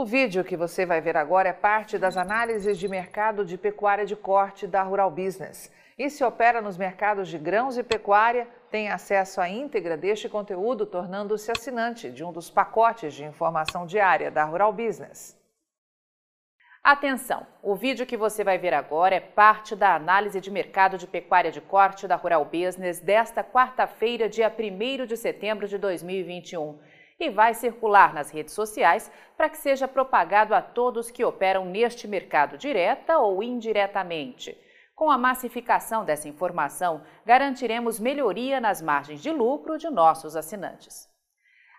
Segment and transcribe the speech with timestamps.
[0.00, 4.06] O vídeo que você vai ver agora é parte das análises de mercado de pecuária
[4.06, 5.72] de corte da Rural Business.
[5.98, 10.86] E se opera nos mercados de grãos e pecuária, tem acesso à íntegra deste conteúdo,
[10.86, 15.36] tornando-se assinante de um dos pacotes de informação diária da Rural Business.
[16.80, 17.44] Atenção!
[17.60, 21.50] O vídeo que você vai ver agora é parte da análise de mercado de pecuária
[21.50, 26.78] de corte da Rural Business desta quarta-feira, dia 1 de setembro de 2021
[27.20, 32.06] e vai circular nas redes sociais para que seja propagado a todos que operam neste
[32.06, 34.56] mercado direta ou indiretamente.
[34.94, 41.08] Com a massificação dessa informação, garantiremos melhoria nas margens de lucro de nossos assinantes.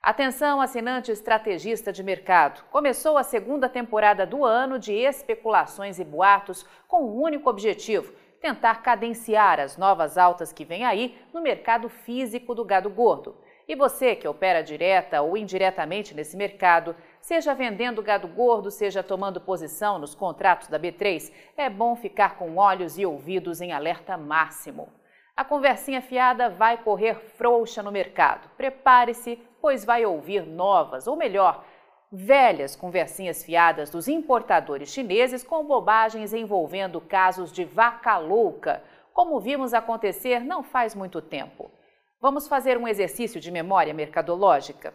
[0.00, 2.62] Atenção, assinante estrategista de mercado.
[2.70, 8.82] Começou a segunda temporada do ano de especulações e boatos com um único objetivo: tentar
[8.82, 13.36] cadenciar as novas altas que vem aí no mercado físico do gado gordo.
[13.68, 19.42] E você que opera direta ou indiretamente nesse mercado, seja vendendo gado gordo, seja tomando
[19.42, 24.88] posição nos contratos da B3, é bom ficar com olhos e ouvidos em alerta máximo.
[25.36, 28.48] A conversinha fiada vai correr frouxa no mercado.
[28.56, 31.62] Prepare-se, pois vai ouvir novas, ou melhor,
[32.10, 38.82] velhas conversinhas fiadas dos importadores chineses com bobagens envolvendo casos de vaca louca,
[39.12, 41.70] como vimos acontecer não faz muito tempo.
[42.20, 44.92] Vamos fazer um exercício de memória mercadológica?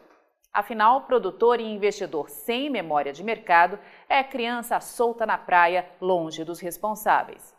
[0.51, 6.59] Afinal, produtor e investidor sem memória de mercado é criança solta na praia, longe dos
[6.59, 7.55] responsáveis.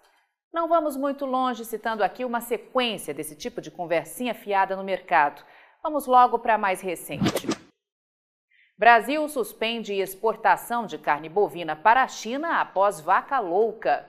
[0.52, 5.42] Não vamos muito longe citando aqui uma sequência desse tipo de conversinha fiada no mercado.
[5.82, 7.48] Vamos logo para a mais recente.
[8.76, 14.04] Brasil suspende exportação de carne bovina para a China após vaca louca.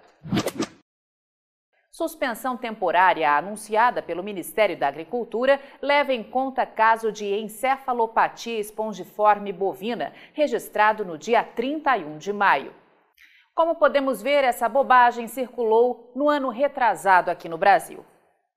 [1.95, 10.11] Suspensão temporária anunciada pelo Ministério da Agricultura leva em conta caso de encefalopatia espongiforme bovina,
[10.33, 12.73] registrado no dia 31 de maio.
[13.53, 18.05] Como podemos ver, essa bobagem circulou no ano retrasado aqui no Brasil.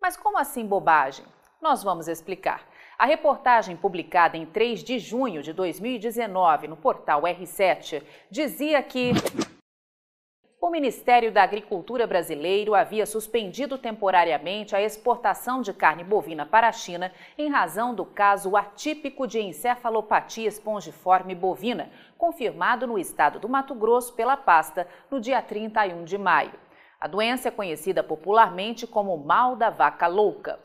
[0.02, 1.24] Mas como assim bobagem?
[1.62, 2.66] Nós vamos explicar.
[2.98, 9.12] A reportagem publicada em 3 de junho de 2019 no portal R7 dizia que
[10.68, 16.72] o Ministério da Agricultura brasileiro havia suspendido temporariamente a exportação de carne bovina para a
[16.72, 23.74] China em razão do caso atípico de encefalopatia espongiforme bovina, confirmado no estado do Mato
[23.74, 26.52] Grosso pela pasta no dia 31 de maio.
[27.00, 30.60] A doença é conhecida popularmente como mal da vaca louca.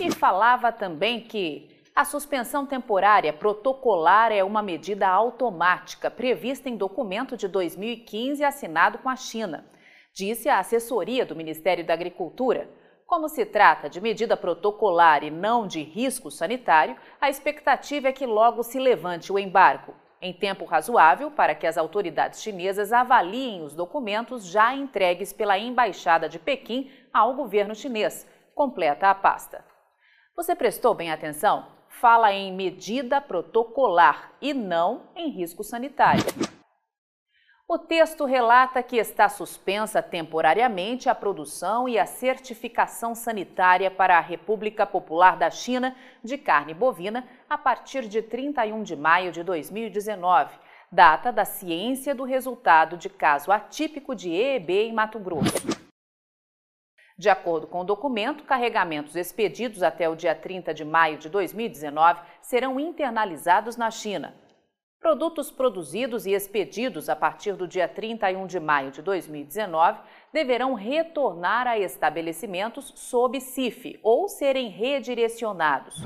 [0.00, 7.36] E falava também que a suspensão temporária protocolar é uma medida automática prevista em documento
[7.36, 9.66] de 2015 assinado com a China,
[10.14, 12.70] disse a assessoria do Ministério da Agricultura.
[13.06, 18.24] Como se trata de medida protocolar e não de risco sanitário, a expectativa é que
[18.24, 23.74] logo se levante o embargo, em tempo razoável para que as autoridades chinesas avaliem os
[23.74, 29.64] documentos já entregues pela Embaixada de Pequim ao governo chinês, completa a pasta.
[30.36, 31.79] Você prestou bem atenção?
[31.90, 36.24] Fala em medida protocolar e não em risco sanitário.
[37.68, 44.20] O texto relata que está suspensa temporariamente a produção e a certificação sanitária para a
[44.20, 50.58] República Popular da China de carne bovina a partir de 31 de maio de 2019,
[50.90, 55.89] data da ciência do resultado de caso atípico de EEB em Mato Grosso.
[57.20, 62.18] De acordo com o documento, carregamentos expedidos até o dia 30 de maio de 2019
[62.40, 64.34] serão internalizados na China.
[64.98, 70.00] Produtos produzidos e expedidos a partir do dia 31 de maio de 2019
[70.32, 76.02] deverão retornar a estabelecimentos sob CIF ou serem redirecionados.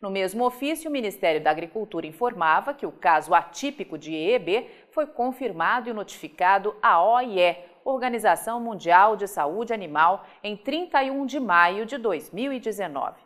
[0.00, 5.08] No mesmo ofício, o Ministério da Agricultura informava que o caso atípico de EEB foi
[5.08, 7.56] confirmado e notificado à OIE,
[7.88, 13.18] Organização Mundial de Saúde Animal, em 31 de maio de 2019.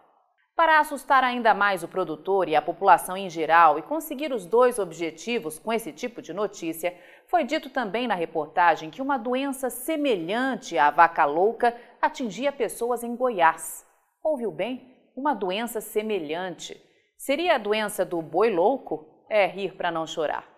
[0.54, 4.78] Para assustar ainda mais o produtor e a população em geral e conseguir os dois
[4.78, 6.96] objetivos com esse tipo de notícia,
[7.26, 13.16] foi dito também na reportagem que uma doença semelhante à vaca louca atingia pessoas em
[13.16, 13.84] Goiás.
[14.22, 14.96] Ouviu bem?
[15.16, 16.80] Uma doença semelhante.
[17.18, 19.24] Seria a doença do boi louco?
[19.28, 20.51] É rir para não chorar.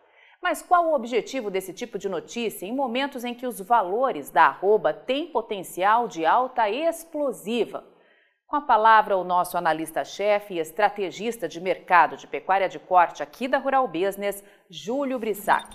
[0.44, 4.42] Mas qual o objetivo desse tipo de notícia em momentos em que os valores da
[4.42, 7.82] arroba têm potencial de alta explosiva?
[8.46, 13.48] Com a palavra, o nosso analista-chefe e estrategista de mercado de pecuária de corte aqui
[13.48, 15.66] da Rural Business, Júlio Brissac.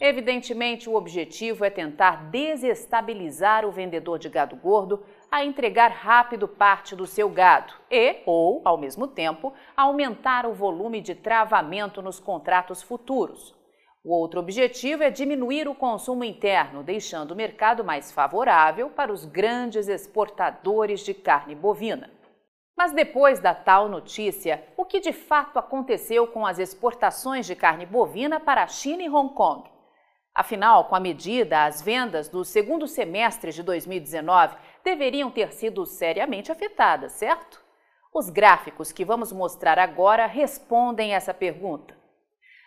[0.00, 6.96] Evidentemente, o objetivo é tentar desestabilizar o vendedor de gado gordo a entregar rápido parte
[6.96, 12.80] do seu gado e, ou, ao mesmo tempo, aumentar o volume de travamento nos contratos
[12.80, 13.59] futuros.
[14.02, 19.26] O outro objetivo é diminuir o consumo interno, deixando o mercado mais favorável para os
[19.26, 22.10] grandes exportadores de carne bovina.
[22.74, 27.84] Mas depois da tal notícia, o que de fato aconteceu com as exportações de carne
[27.84, 29.68] bovina para a China e Hong Kong?
[30.34, 36.50] Afinal, com a medida, as vendas do segundo semestre de 2019 deveriam ter sido seriamente
[36.50, 37.62] afetadas, certo?
[38.14, 41.99] Os gráficos que vamos mostrar agora respondem essa pergunta.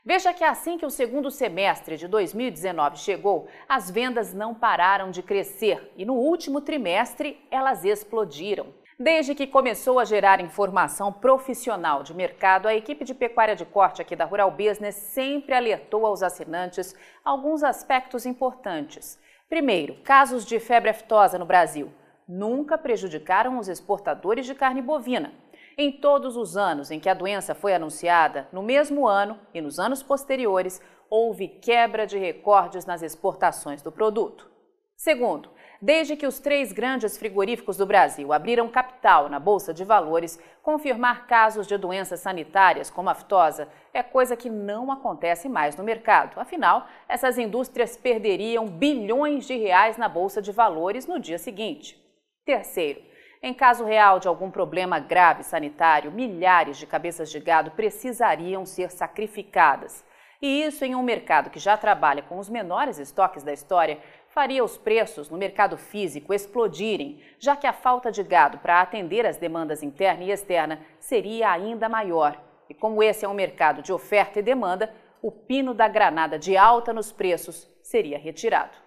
[0.05, 5.23] Veja que assim que o segundo semestre de 2019 chegou, as vendas não pararam de
[5.23, 8.73] crescer e no último trimestre elas explodiram.
[8.99, 14.01] Desde que começou a gerar informação profissional de mercado, a equipe de pecuária de corte
[14.01, 19.17] aqui da Rural Business sempre alertou aos assinantes alguns aspectos importantes.
[19.47, 21.89] Primeiro, casos de febre aftosa no Brasil
[22.27, 25.33] nunca prejudicaram os exportadores de carne bovina.
[25.77, 29.79] Em todos os anos em que a doença foi anunciada, no mesmo ano e nos
[29.79, 30.79] anos posteriores,
[31.09, 34.51] houve quebra de recordes nas exportações do produto.
[34.95, 35.49] Segundo,
[35.81, 41.25] desde que os três grandes frigoríficos do Brasil abriram capital na Bolsa de Valores, confirmar
[41.27, 46.39] casos de doenças sanitárias como a aftosa é coisa que não acontece mais no mercado.
[46.39, 51.99] Afinal, essas indústrias perderiam bilhões de reais na Bolsa de Valores no dia seguinte.
[52.45, 53.01] Terceiro,
[53.43, 58.89] em caso real de algum problema grave sanitário, milhares de cabeças de gado precisariam ser
[58.89, 60.05] sacrificadas.
[60.41, 63.99] E isso em um mercado que já trabalha com os menores estoques da história,
[64.29, 69.25] faria os preços no mercado físico explodirem, já que a falta de gado para atender
[69.25, 72.41] as demandas interna e externa seria ainda maior.
[72.69, 76.55] E como esse é um mercado de oferta e demanda, o pino da granada de
[76.55, 78.83] alta nos preços seria retirado.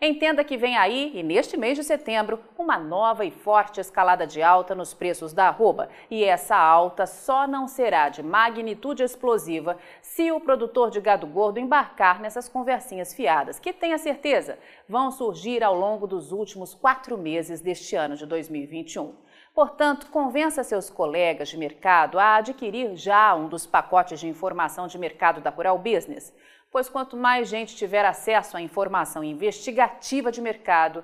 [0.00, 4.42] Entenda que vem aí, e neste mês de setembro, uma nova e forte escalada de
[4.42, 5.88] alta nos preços da arroba.
[6.10, 11.58] E essa alta só não será de magnitude explosiva se o produtor de gado gordo
[11.58, 17.60] embarcar nessas conversinhas fiadas, que tenha certeza vão surgir ao longo dos últimos quatro meses
[17.60, 19.14] deste ano de 2021.
[19.56, 24.96] Portanto, convença seus colegas de mercado a adquirir já um dos pacotes de informação de
[24.96, 26.32] mercado da Rural Business
[26.76, 31.02] pois quanto mais gente tiver acesso à informação investigativa de mercado,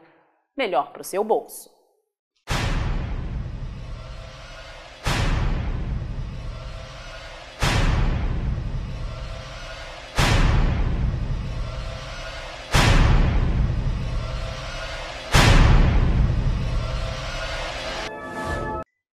[0.54, 1.70] melhor para o seu bolso.